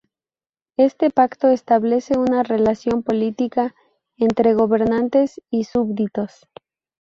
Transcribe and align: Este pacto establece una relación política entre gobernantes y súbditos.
Este 0.77 1.11
pacto 1.11 1.49
establece 1.49 2.17
una 2.17 2.41
relación 2.41 3.03
política 3.03 3.75
entre 4.17 4.55
gobernantes 4.55 5.39
y 5.51 5.65
súbditos. 5.65 6.47